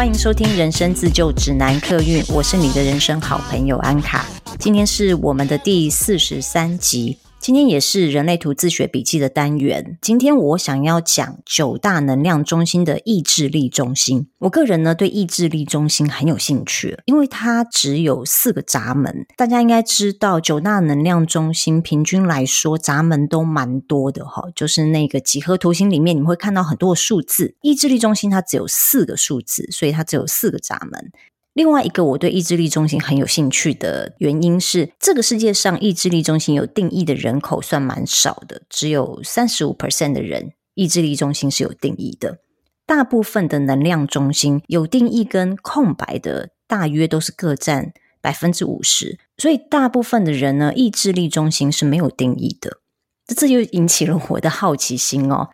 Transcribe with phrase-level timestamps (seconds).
[0.00, 4.24] 欢迎收听《人生自救指南》客运，我是你的人生好朋友安卡。
[4.58, 7.18] 今天是我们的第四十三集。
[7.40, 9.96] 今天也是人类图自学笔记的单元。
[10.02, 14.28] 今天我想要讲九大能量中心的意志力中心。
[14.40, 19.24] 我个人呢，对意志力中心很有兴趣，因为它只有四个闸门。
[19.38, 24.42] 大家应该知道，九大能量中心平均来说闸门都蛮多的哈。
[24.54, 27.54] 就是那个几何图形里面，你会看到很多的数字。
[27.62, 31.10] 意志力中心它只有四个数字，所以它只有四个闸门。
[31.52, 42.38] 另外一个我对意志力中心很有兴趣的原因是，这个世界上意志力中心有定义的人口算蛮少的，只有三十五 percent 的人意志力中心是有定义的。
[42.86, 52.78] 大部分的能量中心有定义跟空白的，大约都是各占百分之五十，所以大部分的人呢，意志力中心是没有定义的。
[53.26, 55.50] 这这就引起了我的好奇心哦。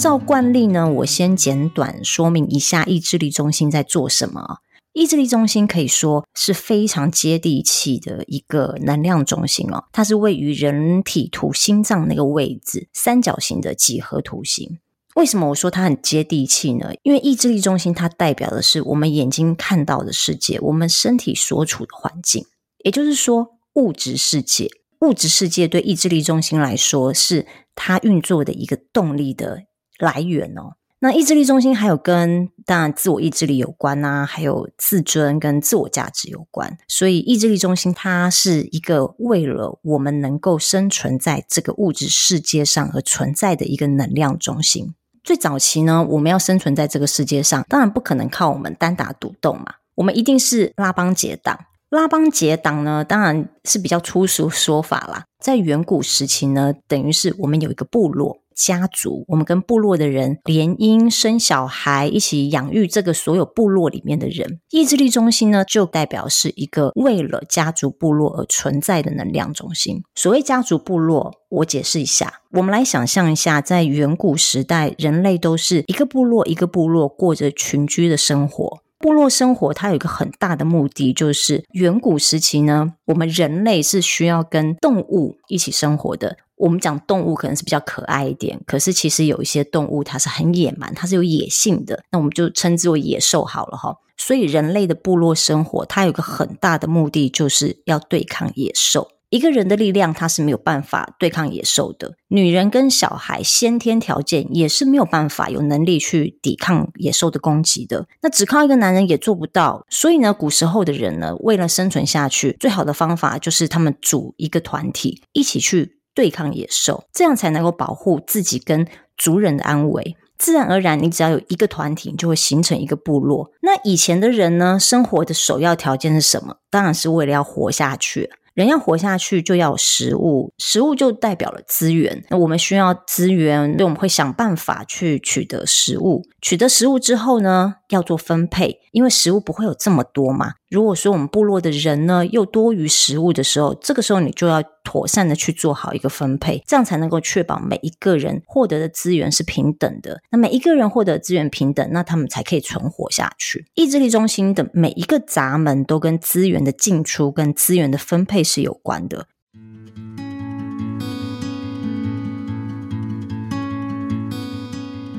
[0.00, 4.60] 照惯例呢，我先简短说明一下意志力中心在做什么。
[4.94, 14.78] 意志力中心可以说是非常接地气的一个能量中心哦，它是位于人体图心脏那个位置，三角形的几何图形。
[15.16, 16.92] 为什么我说它很接地气呢？
[17.02, 22.46] 因为意志力中心它代表的是我们眼睛看到的世界，我们身体所处的环境，
[22.84, 24.70] 也就是说物质世界。
[25.00, 29.64] 物质世界对意志力中心来说，是它运作的一个动力的。
[30.00, 36.76] 来源哦，那意志力中心还有跟当然自我意志力有关啊，还有自尊跟自我价值有关。
[36.88, 44.94] 所以意志力中心它是一个为了我们能够生存在这个物质世界上而存在的一个能量中心。
[45.22, 51.58] 最早期呢，我们要生存在这个世界上，当然不可能靠我们单打独斗嘛，我们一定是拉帮结党。
[51.90, 55.24] 拉帮结党呢，当然是比较粗俗说法啦。
[55.42, 58.38] 在远古时期呢，等于是我们有一个部落。
[58.60, 64.60] 家族，我们跟部落的人联姻生小孩，一起养育这个所有部落里面的人。
[64.70, 70.02] 意志力中心呢，就代表是一个为了家族部落而存在的能量中心。
[70.14, 78.82] 所谓家族部落，我解释一下，我们来想象一下，在远古时代，人类都是一个部落一个部落过着群居的生活。
[79.00, 86.36] 部落生活它有一个很大的目的，就是远古时期呢，我们人类是需要跟动物一起生活的。
[86.56, 93.96] 我们讲动物可能是比较可爱一点，可是其实有一些动物它是很野蛮，它是有野性的，那我们就称之为野兽好了哈。
[94.18, 99.08] 所以人类的部落生活，它有个很大的目的，就是要对抗野兽。
[99.30, 102.14] 一个人的力量，他是没有办法对抗野兽的。
[102.28, 108.06] 女人跟小孩先天条件也是没有办法有能力去抵抗野兽的攻击的。
[108.22, 109.86] 那只靠一个男人也做不到。
[109.88, 118.84] 所以呢，古时候的人呢，为了生存下去，最好的方法就是他们组一个团体，一起去对抗野兽，这样才能够保护自己跟
[119.16, 120.16] 族人的安危。
[120.36, 123.52] 自然而然，你只要有一个团体，就会形成一个部落。
[123.60, 126.56] 那以前的人呢，生活的首要条件是什么？
[126.70, 128.30] 当然是为了要活下去。
[128.54, 132.24] 人要活下去，就要食物，食物就代表了资源。
[132.28, 136.22] 那我们需要资源，所以我们会想办法去取得食物。
[136.42, 140.54] 取得食物之后呢，要做分配，因为食物不会有这么多嘛。
[140.68, 150.20] 如果说我们部落的人呢，又多于食物的时候，这个时候你就要妥善的去做好一个分配，这样才能够确保每一个人获得的资源是平等的。
[150.30, 153.66] 那每一个人获得资源平等，那他们才可以存活下去。
[153.74, 159.26] 意志力中心的每一个闸门都跟资源的进出跟资源的分配是有关的。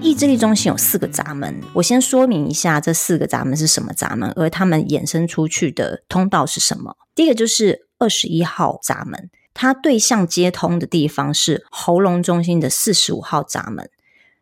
[0.03, 6.97] 意志力中心有四个闸门，我先说明一下这四个闸门是什么闸门，而他们衍生出去的通道是什么。
[7.13, 13.91] 第一个就是二十一号闸门，它对象接通的地方是喉咙中心的四十五号闸门。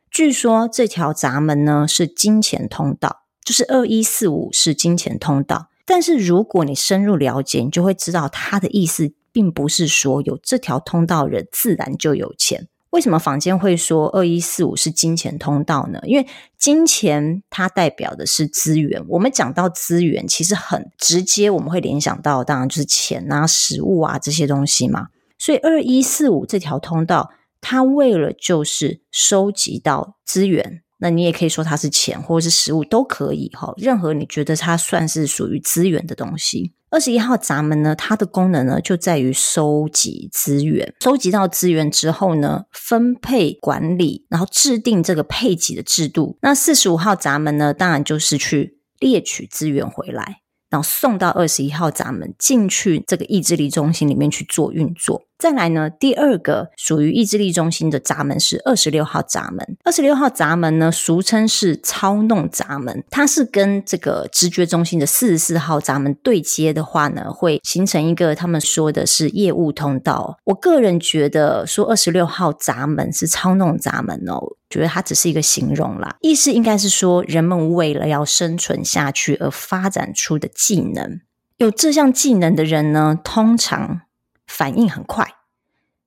[0.10, 5.68] 据说这条闸门呢是金钱通道，就是二一四五是金钱通道。
[5.86, 12.70] 但是如果你深入了解，你就会知道它的意思并不是说有这条通道人自然就有钱。
[12.92, 16.00] 为什么坊间会说二一四五是金钱通道呢？
[16.04, 16.26] 因为
[16.58, 19.04] 金钱它代表的是资源。
[19.08, 25.10] 我们讲到资源，其实很直接，我们会联想到当然就是钱啊、食物啊这些东西嘛。
[25.38, 27.32] 所以二一四五这条通道，
[27.62, 30.82] 它为了就是收集到资源。
[30.98, 33.74] 那你也可以说它是钱，或者是食物都可以哈。
[33.78, 36.74] 任何你觉得它算是属于资源的东西。
[36.92, 46.38] 二十一号闸门呢，它的功能呢就在于收集资源，收集到资源之后呢，分配管理，然后制定这个配给的制度。
[46.42, 50.42] 那四十五号闸门呢，当然就是去猎取资源回来。
[50.70, 55.24] 然后送到二十一号闸门进去这个意志力中心里面去做运作。
[55.38, 59.78] 再来呢，第二个属于意志力中心的闸门是二十六号闸门。
[59.86, 70.38] 二十六号闸门呢，俗称是操弄闸门，它是跟这个直觉中心的四十四号闸门对接的话呢，会形成一个他们说的是业务通道。
[70.44, 74.42] 我个人觉得说二十六号闸门是操弄闸门哦。
[74.70, 81.22] 觉得它只是一个形容啦，意思应该是说，人们为了要生存下去而发展出的技能。
[81.58, 84.02] 有这项技能的人呢，通常
[84.48, 85.28] 反应很快，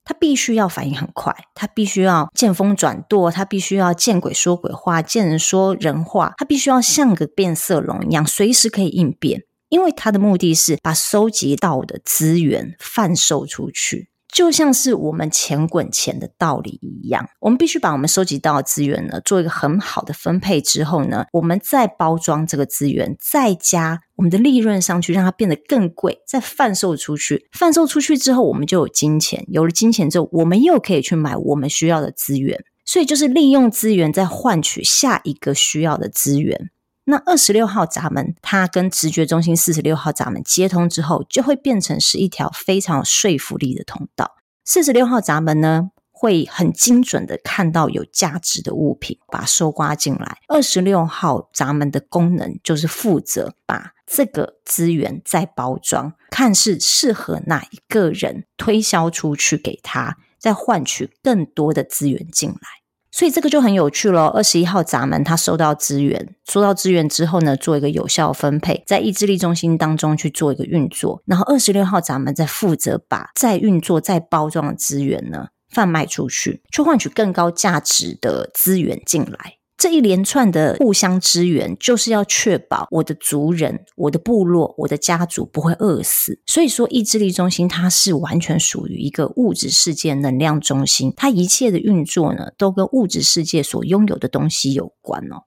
[0.05, 14.12] 他必须要反应很快，他必须要见风转舵，他必须要见鬼说鬼话，见人说人话，他必须要像个变色龙一样，随时可以应变，因为他的目的是把收集到的资源贩售出去。
[14.33, 27.47] 就像是我们钱滚钱的道理一样，我们必须把我们收集到的资源呢，做一个很好的分配之后呢，我们再包装这个资源，再加我们的利润上去，让它变得更贵，再贩售出去。
[27.53, 32.65] 贩售出去之后，我们就有金钱，有了金钱之后，我们又可以去买我们需要的资源。
[32.85, 36.71] 所以就是利用资源，再换取下一个需要的资源。
[37.05, 44.37] 那二十六号闸门，它跟直觉中心四十六号闸门接通之后，就会变成是一条非常有说服力的通道。
[44.65, 50.39] 四十六号闸门呢，会很精准的看到有价值的物品，把它收刮进来。
[50.47, 62.82] 二十六号闸门的功能就是负责把这个资源再包装，看是适合哪一个人推销出去给他，再换取更多的资源进来。
[63.13, 64.29] 所以这个就很有趣咯。
[64.29, 71.23] 二十一号闸门，它收到资源，收到资源之后呢，做一个有效分配，在意志力中心当中去做一个运作。
[71.27, 79.62] 然后二十六号闸门在负责把再运作、再包装的资源呢，贩卖出去，去换取更高价值的资源进来。
[79.83, 86.41] 这一连串的互相支援，就是要确保我的族人、我的部落、我的家族不会饿死。
[86.47, 95.43] 所以说，意志力中心它是完全属于一个物质世界能量中心，它一切的运作呢，都跟物质世界所拥有的东西有关哦。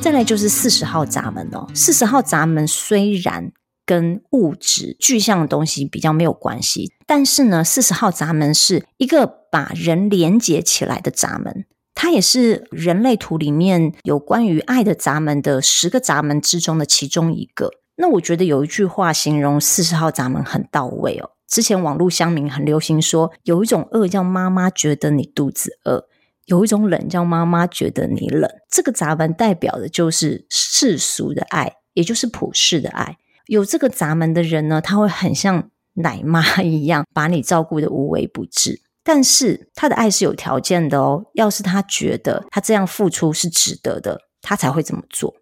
[0.00, 3.50] 再来就是四十号闸门哦，四十号闸门虽然。
[3.88, 11.64] 跟物质具象的东西比较没有关系，但是呢，四十号闸门是一个把人连接起来的闸门，
[11.94, 17.70] 它也是人类图里面有关于爱的闸门的十个闸门之中的其中一个。
[17.96, 21.30] 那我觉得有一句话形容四十号闸门很到位哦。
[21.48, 26.04] 之前网络乡民很流行说，有一种饿叫妈妈觉得你肚子饿，
[26.44, 28.50] 有一种冷叫妈妈觉得你冷。
[28.70, 33.16] 这个闸门代表的就是世俗的爱，也就是普世的爱。
[33.48, 38.80] 有这个闸门的人呢，他会很像奶妈 一样，把你照顾得无微不至。
[39.02, 45.34] 但是他的爱是有条件的哦，要是他觉得他这样付出是值得的，他才会这么做。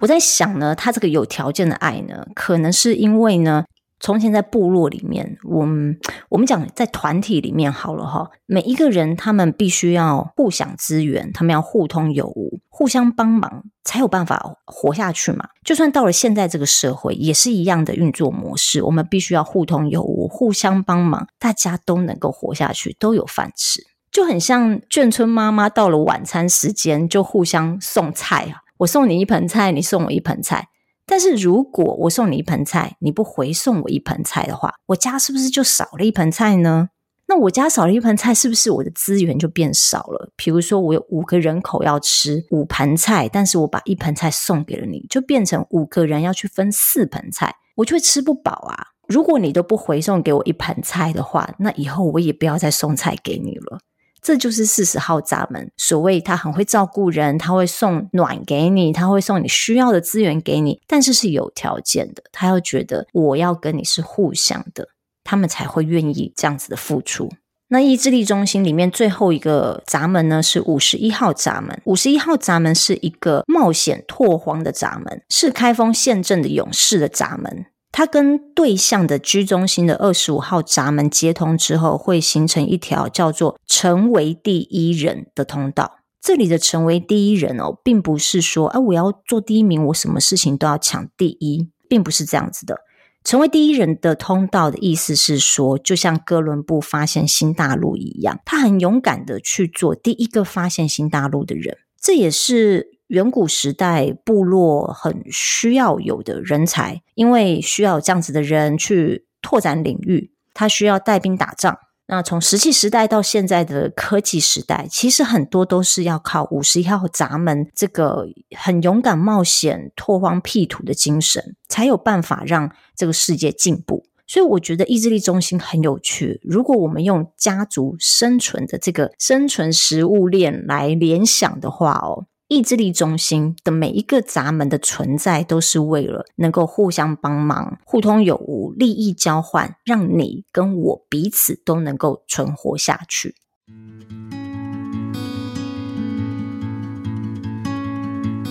[0.00, 3.64] 我在想呢，他这个有条件的爱呢，可能是因为呢。
[3.98, 5.98] 从前在部落里面，我们
[6.28, 15.48] 我们讲在团体里面好了哈，每一个人他们必须要互享资源，他们要互通有无，互相帮忙，才有办法活下去嘛。
[15.64, 18.82] 就算到了现在这个社会，也是一样的运作模式。
[18.82, 30.68] 我们必须要互通有无，互相帮忙，大家都能够活下去，都有饭吃，就很像眷村妈妈到了晚餐时间就互相送菜啊，我送你一盆菜，你送我一盆菜。
[31.16, 36.90] 但是如果我送你一盆菜，你不回送我一盆菜的话，我家是不是就少了一盆菜呢？
[37.26, 40.30] 那我家少了一盆菜，是不是我的资源就变少了？
[40.36, 48.88] 比如说，我有五个人口要吃五盘菜，但是我把一盆菜送给了你，就变成五个人要去分四盆菜，我就会吃不饱啊！
[49.08, 53.78] 如果你都不回送给我一盆菜的话，那以后我也不要再送菜给你了。
[54.26, 64.88] 这就是四十号闸门，所谓他很会照顾人，他会送暖给你，他会送你需要的资源给你，但是是有条件的，他要觉得我要跟你是互相的，
[65.22, 67.30] 他们才会愿意这样子的付出。
[67.68, 77.66] 那意志力中心里面最后一个闸门呢，是五十一号闸门，五十一号闸门是一个冒险拓荒的闸门，是开封县镇的勇士的闸门。
[77.96, 86.00] 它跟对象的居中心的二十五号闸门接通之后，会形成一条叫做“成为第一人”的通道。
[86.20, 92.80] 这里的“成为第一人”哦，并不是说，啊，我要做第一名，我什么事情都要抢第一，并不是这样子的。
[93.24, 101.78] 成为第一人的通道的意思是说，就像哥伦布发现新大陆一样，他很勇敢的去做第一个发现新大陆的人。
[101.98, 102.95] 这也是。
[103.08, 124.04] 远古时代部落很需要有的人才，因为需要这样子的人去拓展领域，他需要带兵打仗，那从石器时代到现在的科技时代，其实很多都是要靠五十一号闸门这个很勇敢冒险、拓荒辟土的精神，才有办法让这个世界进步。
[124.28, 126.40] 所以我觉得意志力中心很有趣。
[126.42, 132.26] 如果我们用家族生存的这个生存食物链来联想的话，哦。
[132.48, 143.34] 意志力中心的每一个闸门的存在，都是为了能够互相帮忙、互通有无、利益交换，让你跟我彼此都能够存活下去。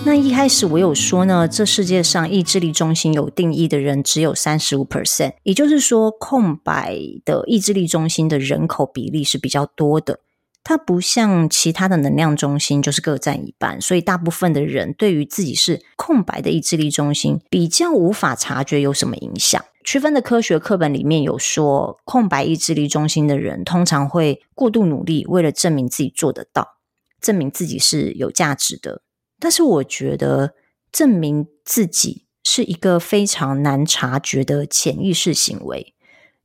[0.04, 10.20] 那一开始我有说呢，这世界上意志力中心有定义的人只有三十五 percent，也就是说，空白的意志力中心的人口比例是比较多的。
[10.68, 19.64] 它不像其他的能量中心，就是各占一半，所以大部分的人对于自己是空白的意志力中心，比较无法察觉有什么影响。
[19.84, 26.78] 区分的科学课本里面有说，空白意志力中心的人通常会过度努力，为了证明自己做得到，
[27.20, 29.02] 证明自己是有价值的。
[29.38, 30.54] 但是我觉得，
[30.90, 35.94] 证明自己是一个非常难察觉的潜意识行为。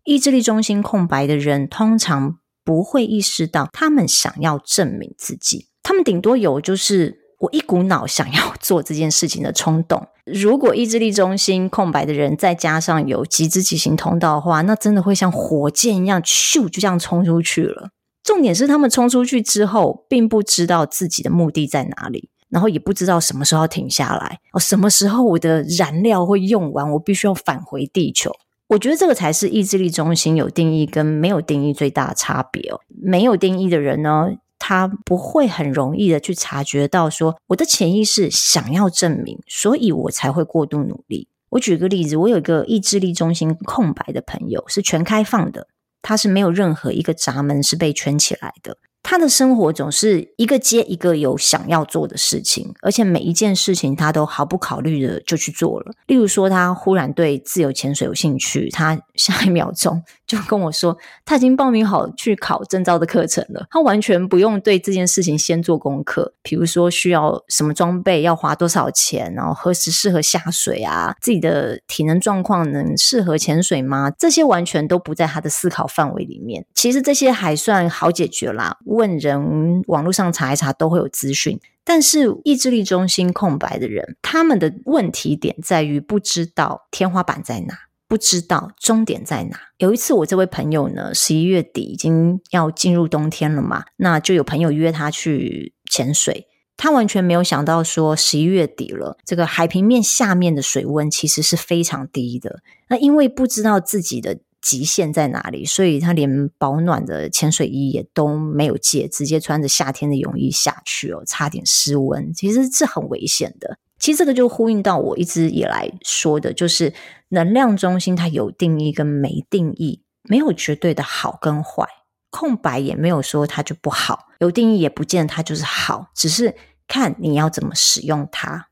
[0.04, 2.38] 意志力中心空白的人通常。
[2.64, 10.08] 不会意识到他们想要证明自己，他们顶多有就是我一股脑想要做这件事情的冲动。
[10.26, 17.90] 如果意志力中心空白的人再加上有极之极行通道的话，那真的会像火箭一样，咻就这样冲出去了。
[18.24, 28.32] 重点是他们冲出去之后，并不知道自己的目的在哪里，然后也不知道什么时候要停下来，哦，什么时候我的燃料会用完，我必须要返回地球。
[28.72, 32.80] 我觉得这个才是意志力中心有定义跟没有定义最大的差别哦。
[32.88, 41.28] 没有定义的人呢，他不会很容易的去察觉到说，我的潜意识想要证明，所以我才会过度努力。
[41.50, 45.68] 我举个例子，我有一个意志力中心空白的朋友，是全开放的，
[46.02, 48.78] 他是没有任何一个闸门是被圈起来的。
[49.04, 55.92] 他的生活总是一个接一个有想要做的事情，而且每一件事情他都毫不考虑的就去做了。
[56.08, 63.66] 例如说，他忽然对自由潜水有兴趣，他下一秒钟 就跟我说，他已经报名好去考证照的课程了。
[63.70, 74.12] 他完全不用对这件事情先做功课，比如说需要什么装备，要花多少钱，然后何时适合下水啊，自己的体能状况能适合潜水吗？
[74.12, 76.66] 这些完全都不在他的思考范围里面。
[76.76, 78.78] 其实这些还算好解决啦。
[78.92, 81.60] 问人，网络上查一查都会有资讯。
[81.84, 87.74] 但是意志力中心空白的人，他们的问题点在于不知道天花板在哪，
[88.08, 89.60] 不知道终点在哪。
[89.78, 102.62] 有一次，我这位朋友呢，十一月底已经要进入冬天了嘛，那就有朋友约他去潜水，他完全没有想到说十一月底了，这个海平面下面的水温其实是非常低的。
[102.90, 104.40] 那因为不知道自己的。
[104.62, 105.66] 极限在哪里？
[105.66, 113.78] 所以他连保暖的潜水衣也都没有借，直接穿着夏天的泳衣下去哦，差点失温，其实是很危险的。
[114.00, 116.94] 其实这个就呼应到我一直以来说的，就是
[117.30, 121.88] 能量中心它有定义跟没定义，没有绝对的好跟坏，
[122.32, 126.56] 空白也没有说它就不好，有定义也不见得它就是好，只是
[126.88, 128.70] 看你要怎么使用它。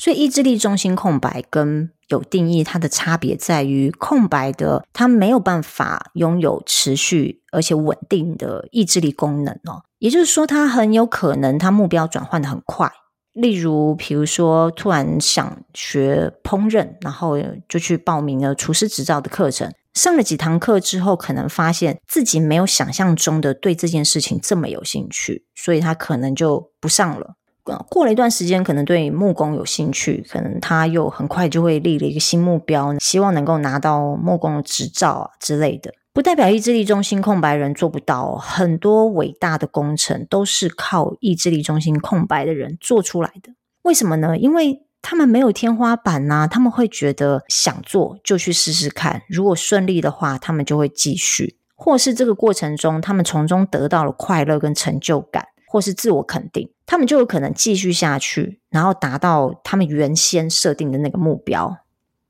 [0.00, 9.82] 所以意志力中心空白跟有定义，它的差别在于空白的，它没有办法拥有持续而且稳定的意志力功能哦。
[9.98, 12.90] 也就是说，它很有可能它目标转换的很快。
[13.34, 17.36] 例如，比如说突然想学烹饪，然后
[17.68, 27.34] 就去报名了厨师执照的课程，上了几堂课之后，可能发现自己没有想象中的对这件事情这么有兴趣，所以他可能就不上了。
[27.88, 35.92] 过了一段时间，可能对木工有兴趣，可能他又很快就会立了一个新目标，希望能够拿到木工的执照啊之类的。
[36.12, 43.52] 不代表意志力中心空白人做不到，很多伟大的工程都是靠意志力中心空白的人做出来的。
[43.82, 44.36] 为什么呢？
[44.36, 55.46] 因为他们没有天花板呐，他们会觉得想做就去试试看，如果顺利的话，他们就会继续，或是这个过程中他们从中得到了快乐跟成就感。
[55.70, 61.78] 或是自我肯定，他们就有可能继续下去，然后达到他们原先设定的那个目标。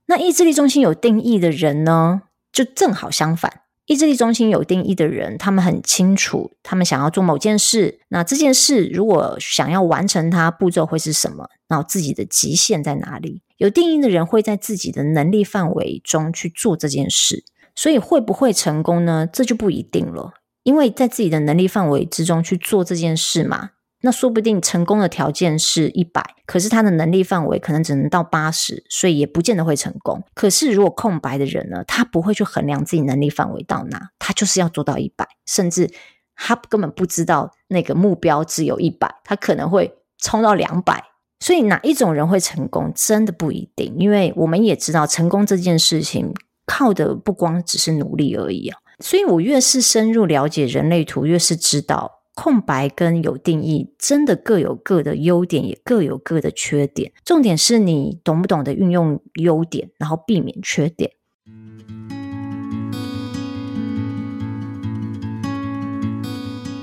[0.05, 2.21] 那意志力中心有定义的人呢，
[2.53, 3.63] 就正好相反。
[3.87, 11.49] 意志力中心有定义的人，他们很清楚，他们想要做某件事，那这件事如果想要完成它，步骤会是什么？
[11.67, 13.41] 然后自己的极限在哪里？
[13.57, 17.43] 有定义的人会在自己的能力范围中去做这件事，
[17.75, 19.27] 所以会不会成功呢？
[19.27, 20.35] 这就不一定了。
[20.63, 23.71] 因为在自己的能力范围之中去做这件事嘛，
[24.03, 30.23] 那说不定成功的条件是一百，可是他的能力范围可能只能到八十，所以也不见得会成功。
[30.35, 35.91] 可是如果空白的人呢，他不会去衡量自己能力范围到哪，他就是要做到一百，甚至
[36.35, 41.05] 他根本不知道那个目标只有一百，他可能会冲到两百。
[41.43, 46.35] 所以哪一种人会成功，真的不一定，因为我们也知道，成功这件事情
[46.67, 48.79] 靠的不光只是努力而已啊。
[49.01, 52.19] 所以我越是深入了解人类图，越是知道。
[52.33, 57.13] 空白跟有定义真的各有各的优点，也各有各的缺点。
[57.23, 61.11] 重点是你懂不懂得运用优点，然后避免缺点。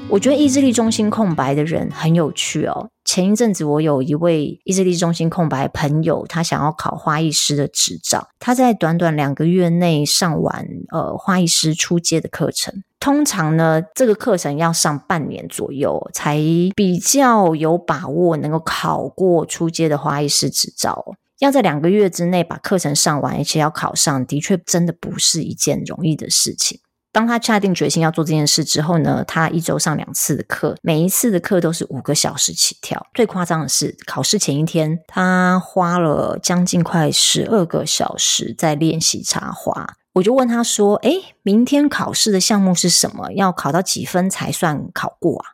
[0.09, 2.89] 我觉得意志力中心空白的人很有趣哦。
[3.03, 8.29] 前一阵子，我有一位意志力中心空白朋友，他想要考花艺师的执照。
[8.39, 12.83] 他在短短两个月内上完呃花艺师初阶的课程。
[12.99, 16.37] 通常呢，这个课程要上半年左右，才
[16.73, 21.15] 比较有把握能够考过初阶的花艺师执照。
[21.39, 26.79] 要在两个月之内把课程上完，而且要考上，的确真的不是一件容易的事情。
[27.11, 33.07] 当他下定决心要做这件事之后呢，他一周上两次的课，每一次的课都是五个小时起跳。
[33.13, 39.95] 最夸张的是，考试前一天，他花了将近快十二个小时在练习插花。
[40.13, 43.31] 我就问他说：“诶，明天考试的项目是什么？
[43.33, 45.45] 要考到几分才算考过啊？”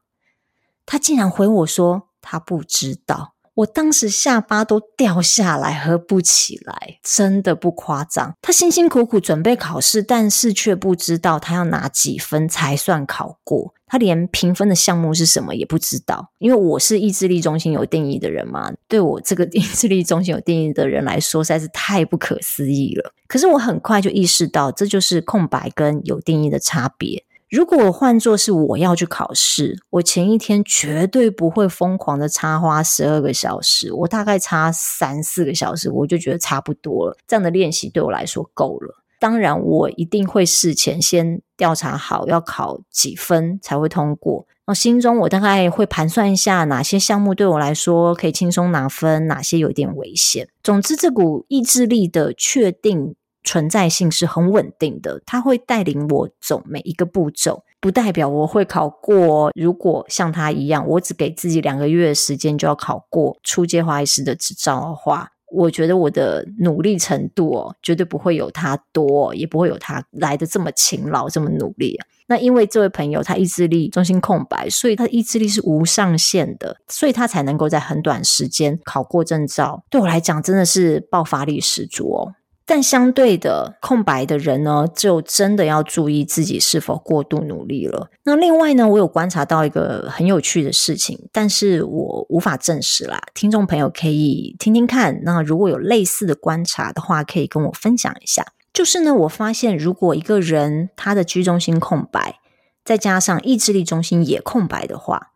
[0.86, 8.36] 他竟然回我说：“他不知道。”我当时下巴都掉下来，合不起来，真的不夸张。
[8.42, 13.74] 他辛辛苦苦准备考试，但是却不知道他要拿几分才算考过。
[13.86, 16.32] 他连评分的项目是什么也不知道。
[16.40, 23.14] 因为我是意志力中心有定义的人嘛，对我这个 意志力中心有定义的人来说，实在是太不可思议了。
[23.28, 27.24] 可是我很快就意识到，这就是空白跟有定义的差别。
[27.54, 37.16] 如果换作是我要去考试，我前一天绝对不会疯狂的插花十二个小时，我大概插三四个小时，我就觉得差不多了。
[37.28, 39.04] 这样的练习对我来说够了。
[39.20, 44.48] 当然，我一定会事前先调查好要考几分才会通过。
[44.66, 50.48] 那心中我大概会盘算一下哪些项目对我来说可以轻松拿分，哪些有点危险。
[50.64, 53.14] 总之，这股意志力的确定。
[53.44, 59.52] 存在性是很稳定的，它会带领我走每一个步骤，不代表我会考过。
[59.56, 72.00] 如果像他一样，我只给自己两个月的时间就要考过初阶花艺师的执照的话，我觉得我的努力程度哦，绝对不会有他多，也不会有他来得这么勤劳、这么努力。
[72.28, 79.84] 那因为这位朋友他意志力中心空白，所以他的意志力是无上限的，所以他才能够在很短时间考过证照。
[79.90, 82.34] 对我来讲，真的是爆发力十足哦。
[82.66, 88.10] 但相对的，空白的人呢，就真的要注意自己是否过度努力了。
[88.24, 93.22] 那另外呢，我有观察到一个很有趣的事情，但是我无法证实啦。
[93.34, 98.46] 听众朋友可以听听看，那如果有类似的观察的话，可以跟我分享一下。
[98.72, 102.40] 就是呢，我发现如果一个人他的居中心空白，
[102.86, 105.34] 再加上意志力中心也空白的话，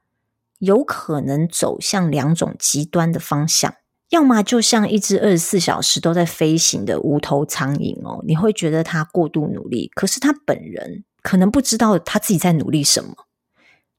[0.59, 3.73] 有可能走向两种极端的方向。
[4.09, 13.13] 要么就像一只二十四小时都在飞行的无头苍蝇哦，你会觉得他过度努力，可是他本人可能不知道他自己在努力什么。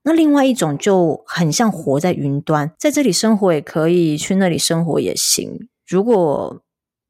[0.04, 5.68] 那另外一种就很像活在云端，在这里生活也可以，去那里生活也行。
[5.86, 6.62] 如果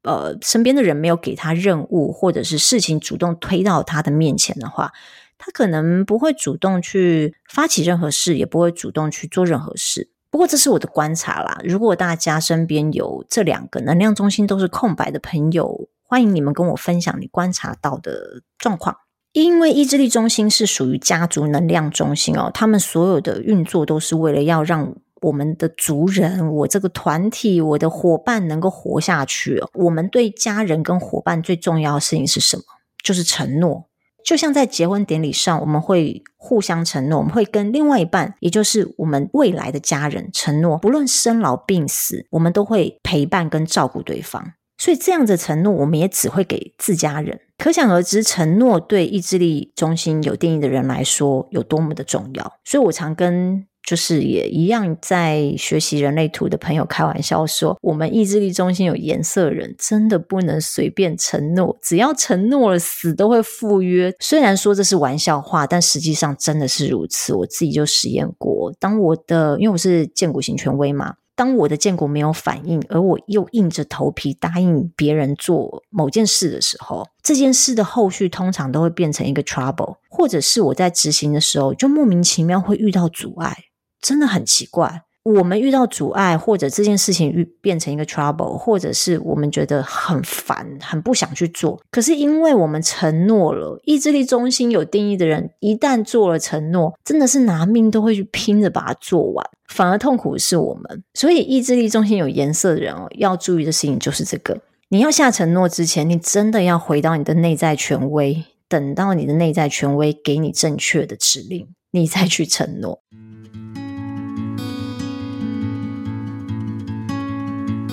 [0.03, 4.91] 呃身边的人没有给他任务，或者是事情主动推到他的面前的话，
[5.37, 10.09] 他可能不会主动去发起任何事，也不会主动去做任何事。
[10.31, 11.59] 不过这是我的观察啦。
[11.63, 18.95] 如果大家身边有这两个能量中心都是空白的朋友，欢迎你们跟我分享你观察到的状况。
[19.33, 29.61] 因为意志力中心是属于家族能量中心哦，他们所有的运作都是为了要让我们的族人、我这个团体、我的伙伴能够活下去。
[29.73, 32.63] 我们对家人跟伙伴最重要的事情是什么？
[33.03, 33.88] 就是承诺。
[34.29, 44.53] 就像在结婚典礼上，我们会互相承诺，我们会跟另外一半，也就是我们未来的家人承诺，不论生老病死，我们都会陪伴跟照顾对方。
[44.77, 47.39] 所以这样的承诺，我们也只会给自家人。
[47.57, 52.53] 可想而知，承诺对意志力中心有定义的人来说有多么的重要。
[52.63, 53.65] 所以我常跟。
[53.89, 64.13] 就是也一样，在学习人类图的朋友开玩笑说，我们意志力中心有颜色人，真的不能随便承诺，只要承诺了，死都会赴约。
[64.19, 67.33] 虽然说这是玩笑话，但实际上真的是如此。
[67.33, 83.57] 我自己就实验过，当我的，因为我是建骨型权威嘛，当我的建国没有反应，而我又硬着头皮答应别人做某件事的时候，这件事的后续通常都会变成一个 trouble，或者是我在执行的时候就莫名其妙会遇到阻碍。
[84.01, 91.79] 真的很奇怪，我们遇到阻碍，或者这件事情遇变成一个 trouble，或者是我们觉得很烦，很不想去做。
[91.91, 101.03] 可是因为我们承诺了，意志力中心有定义的人，一旦做了承诺，真的是拿命都会去拼着把它做完，反而痛苦的是我们。
[101.13, 113.01] 所以意志力中心有颜色的人哦，要注意的事情就是这个：你要下承诺之前，你真的要回到你的内在权威，等到你的内在权威给你正确的指令，你再去承诺。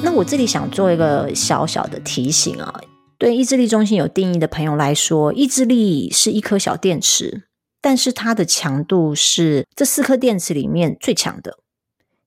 [0.03, 2.81] 那我这里想做一个小小的提醒啊，
[3.19, 7.49] 对意志力中心有定义的朋友来说，意志力是一颗小电池，
[7.81, 11.59] 但是它的强度是这四颗电池里面最强的。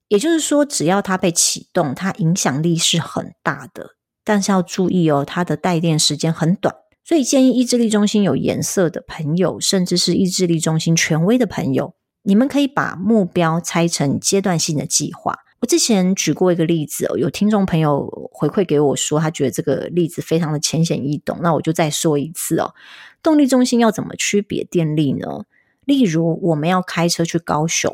[0.08, 3.92] 也就是说，只要它被启动，它影响力是很大的。
[4.26, 15.36] 但是要注意哦，它的带电时间很短，所以建议意志力中心有颜色的朋友，甚至是意志力中心权威的朋友，你们可以把目标拆成阶段性的计划。
[15.62, 21.40] 我之前举过一个例子哦，有听众朋友回馈给我说，他觉得这个例子非常的浅显易懂。
[21.42, 22.74] 那我就再说一次哦，
[23.22, 25.46] 动力中心要怎么区别电力呢？
[25.86, 27.94] 例如，我们要开车去高雄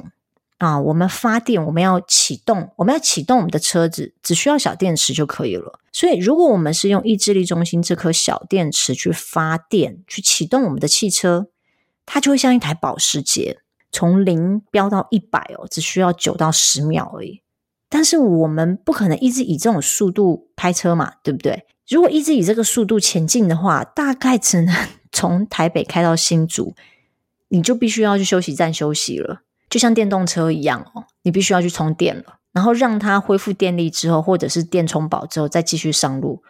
[0.57, 5.79] 啊，我们发电，我们要启动，我们要启动我们的车子，只需要小电池就可以了。
[5.91, 11.47] 所以，如果我们是用意志力中心这颗小电池去发电，去启动我们的汽车，
[12.05, 13.59] 它就会像一台保时捷，
[13.91, 17.41] 从零飙到一百哦，只需要九到十秒而已。
[17.89, 21.65] 但是我们不可能一直以这种速度开车嘛，对不对？
[21.87, 24.75] 如果一直以这个速度前进的话，大概只能
[25.11, 26.73] 从台北开到新竹，
[27.49, 36.41] 你就必须要去休息站休息了，就像电动车一样哦，你必须要去充电了，然后让它恢复电力之后，或者是电充饱之后再继续上路。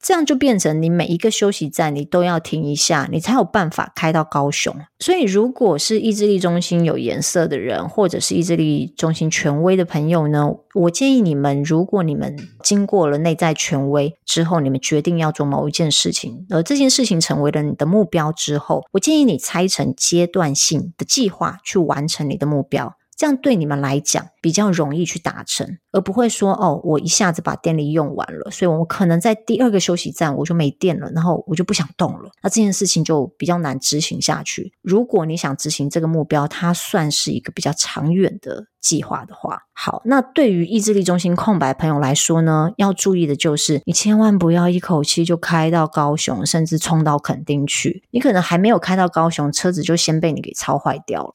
[0.00, 4.74] 这样就变成你每一个休息站，你都要停一下，你才有办法开到高雄。
[5.00, 22.94] 所以，如果是意志力中心有颜色的人，或者是意志力中心权威的朋友呢，我建议你们，如果你们经过了内在权威之后，你们决定要做某一件事情，而这件事情成为了你的目标之后，我建议你拆成阶段性的计划去完成你的目标。
[23.16, 34.72] 这样对你们来讲比较容易去达成，而不会说哦，我一下子把电力用完了，所以我可能在第二个休息站我就没电了，然后我就不想动了，那这件事情就比较难执行下去。
[34.82, 51.34] 如果你想执行这个目标，它算是一个比较长远的计划的话，好，那对于意志力中心空白朋友来说呢，要注意的就是你千万不要一口气就开到高雄，甚至冲到垦丁去，你可能还没有开到高雄，车子就先被你给操坏掉了。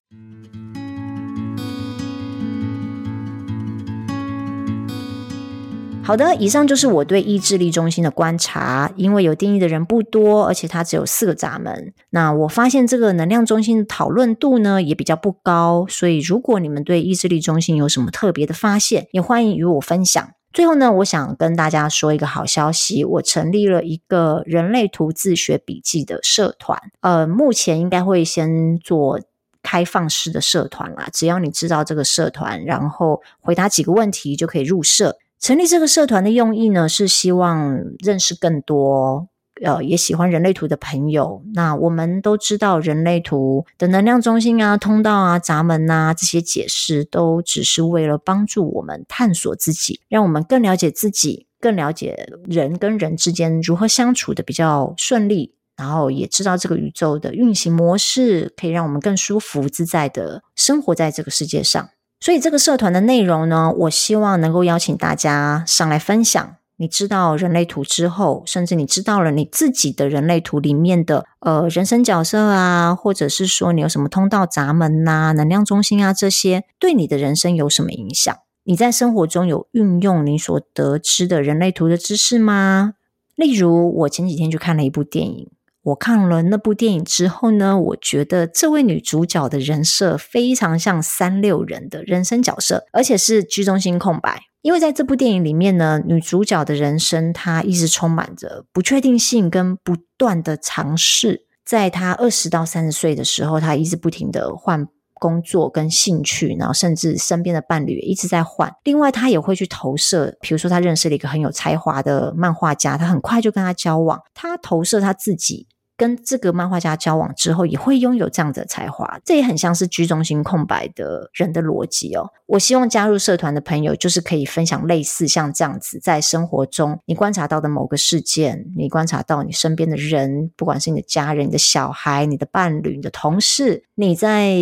[6.04, 8.92] 好的，以上就是我对意志力中心的观察。
[8.98, 11.94] 因为有定义的人不多，而且它只有四个闸门。
[12.10, 15.86] 那我发现这个能量中心的讨论度呢，也比较不高。
[15.88, 20.32] 所以，如果你们对意志力中心有什么特别的发现，也欢迎与我分享。
[20.52, 26.78] 最后呢，我想跟大家说一个好消息：我成立了一个人类图自学笔记的社团。
[27.00, 29.22] 呃，目前应该会先做
[29.64, 31.08] 开放式的社团啦。
[31.14, 35.16] 只要你知道这个社团，然后回答几个问题，就可以入社。
[35.42, 39.28] 成立这个社团的用意呢，是希望认识更多
[39.64, 41.42] 呃也喜欢人类图的朋友。
[41.56, 61.90] 那我们都知道，人类图的能量中心啊、通道啊、闸门啊这些解释，都只是为了帮助我们探索自己，让我们更了解自己，更了解人跟人之间如何相处的比较顺利，然后也知道这个宇宙的运行模式，可以让我们更舒服自在的生活在这个世界上。
[62.22, 66.56] 所以这个社团的内容呢，我希望能够邀请大家上来分享。
[66.78, 78.36] 你知道人类图之后，甚至你知道了你自己的人类图里面的呃人生角色啊，或者是说你有什么通道闸门呐、能量中心啊，这些对你的人生有什么影响？
[78.66, 82.94] 你在生活中有运用你所得知的人类图的知识吗？
[83.36, 85.50] 例如，我前几天去看了一部电影。
[85.84, 94.44] 我看了那部电影之后呢，我觉得这位女主角的人设非常像三六人的人生角色，而且是居中心空白。
[94.62, 101.48] 因为在这部电影里面呢，女主角的人生她一直充满着不确定性跟不断的尝试。
[101.66, 108.72] 在她二十到三十岁的时候，她一直不停的换工作跟兴趣，然后甚至身边的伴侣一直在换。
[108.84, 115.68] 另外，她也会去投射，比如说她认识了一个很有才华的漫画家，她很快就跟他交往，她投射她自己。
[116.02, 122.32] 跟这个漫画家交往之后，也会拥有这样的才华，这也很像是居中心空白的人的逻辑哦。
[122.48, 134.58] 我希望加入社团的朋友，就是可以分享类似像这样子，在生活中你观察到的某个事件，你观察到你身边的人，不管是你的家人、你的小孩、你的伴侣、你的同事，你在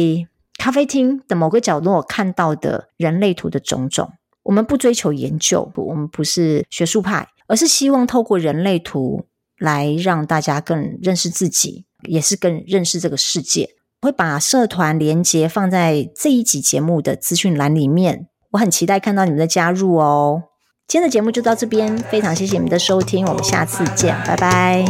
[0.57, 4.11] 咖啡厅的某个角落看到的人类图的种种。
[4.43, 9.25] 我们不追求研究，不，我们不是学术派，而是希望透过人类图
[9.59, 13.69] 来让大家更认识自己，也是更认识这个世界。
[14.01, 20.43] 我会把社团连接放在这一集节目的资讯栏里面，我很期待看到你们的加入哦。
[20.87, 24.85] 今天的节目就到这边，非常谢谢你们的收听，我们下次见，拜拜。